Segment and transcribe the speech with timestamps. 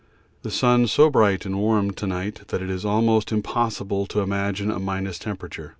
[0.41, 4.71] The sun so bright and warm to night that it is almost impossible to imagine
[4.71, 5.69] a minus temperature.